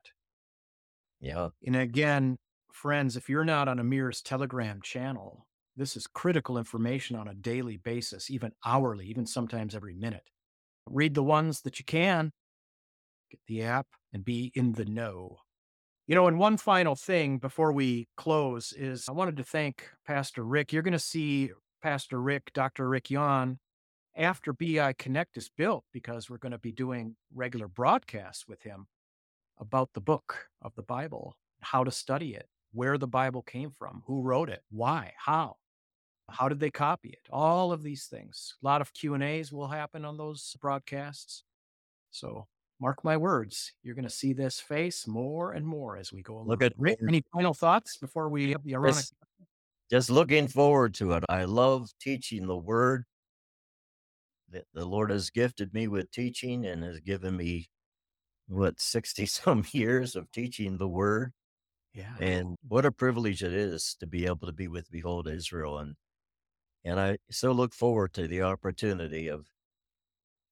[1.20, 1.50] Yeah.
[1.64, 2.36] And again,
[2.72, 7.76] friends, if you're not on Amir's Telegram channel, this is critical information on a daily
[7.76, 10.28] basis, even hourly, even sometimes every minute.
[10.86, 12.32] Read the ones that you can,
[13.46, 15.38] the app, and be in the know.
[16.06, 20.44] You know, and one final thing before we close is I wanted to thank Pastor
[20.44, 20.72] Rick.
[20.72, 21.50] You're going to see
[21.82, 22.88] Pastor Rick, Dr.
[22.88, 23.58] Rick Yohn,
[24.16, 28.86] after BI Connect is built, because we're going to be doing regular broadcasts with him
[29.58, 34.02] about the book of the Bible, how to study it, where the Bible came from,
[34.06, 35.56] who wrote it, why, how,
[36.30, 38.54] how did they copy it, all of these things.
[38.62, 41.44] A lot of Q and A's will happen on those broadcasts.
[42.10, 42.46] So
[42.80, 46.34] mark my words, you're going to see this face more and more as we go
[46.34, 46.48] along.
[46.48, 48.96] Look at Rick, any final thoughts before we have the Aaronic?
[48.96, 49.14] just,
[49.90, 51.24] just looking forward to it.
[51.28, 53.04] I love teaching the word.
[54.50, 57.68] The, the Lord has gifted me with teaching and has given me
[58.48, 61.32] what 60 some years of teaching the word
[61.94, 62.14] Yeah.
[62.20, 65.94] and what a privilege it is to be able to be with behold israel and
[66.84, 69.46] and i so look forward to the opportunity of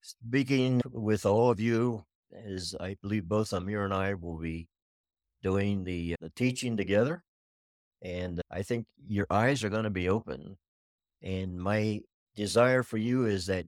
[0.01, 2.05] speaking with all of you
[2.47, 4.69] as i believe both amir and i will be
[5.43, 7.23] doing the, the teaching together
[8.03, 10.57] and i think your eyes are going to be open
[11.23, 12.01] and my
[12.35, 13.67] desire for you is that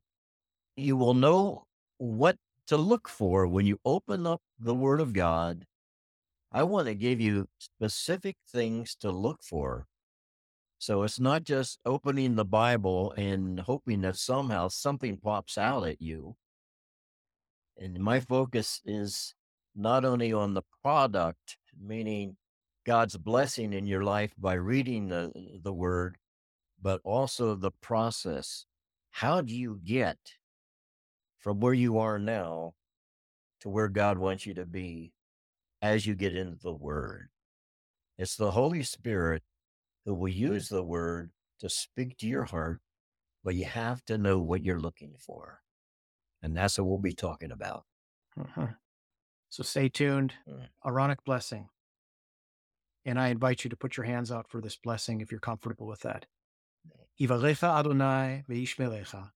[0.76, 1.64] you will know
[1.98, 2.36] what
[2.66, 5.64] to look for when you open up the word of god
[6.54, 9.88] I want to give you specific things to look for.
[10.78, 16.00] So it's not just opening the Bible and hoping that somehow something pops out at
[16.00, 16.36] you.
[17.76, 19.34] And my focus is
[19.74, 22.36] not only on the product, meaning
[22.86, 26.18] God's blessing in your life by reading the, the word,
[26.80, 28.66] but also the process.
[29.10, 30.18] How do you get
[31.38, 32.74] from where you are now
[33.60, 35.12] to where God wants you to be
[35.82, 37.28] as you get into the word?
[38.18, 39.42] It's the Holy Spirit
[40.04, 42.80] who will use the word to speak to your heart,
[43.42, 45.63] but you have to know what you're looking for.
[46.44, 47.84] And that's what we'll be talking about.
[48.38, 48.66] Uh-huh.
[49.48, 50.34] So stay tuned.
[50.46, 50.66] Mm.
[50.84, 51.70] Aaronic blessing.
[53.06, 55.86] And I invite you to put your hands out for this blessing if you're comfortable
[55.86, 56.26] with that.
[57.18, 59.30] Ivarecha Adonai veishmerecha.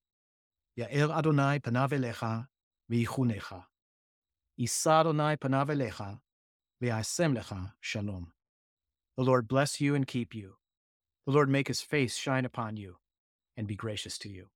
[0.79, 2.47] Ya'er Adonai panav elecha
[2.93, 3.65] veichunecha.
[4.59, 6.21] Isa Adonai panav elecha
[6.83, 8.33] ve'asem lecha shalom.
[9.17, 10.57] The Lord bless you and keep you.
[11.27, 12.97] The Lord make his face shine upon you
[13.57, 14.49] and be gracious to you.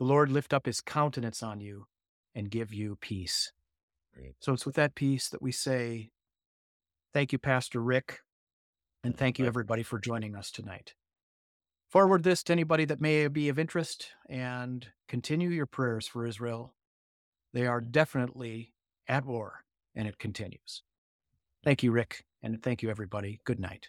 [0.00, 1.86] The Lord lift up his countenance on you
[2.34, 3.52] and give you peace.
[4.14, 4.34] Great.
[4.40, 6.08] So it's with that peace that we say,
[7.12, 8.20] Thank you, Pastor Rick,
[9.04, 10.94] and thank you, everybody, for joining us tonight.
[11.90, 16.72] Forward this to anybody that may be of interest and continue your prayers for Israel.
[17.52, 18.72] They are definitely
[19.06, 20.82] at war, and it continues.
[21.62, 23.40] Thank you, Rick, and thank you, everybody.
[23.44, 23.88] Good night.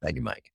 [0.00, 0.52] Thank you, Mike.